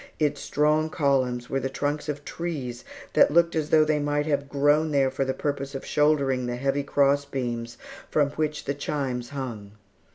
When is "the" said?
1.59-1.69, 5.23-5.31, 6.47-6.55, 8.65-8.73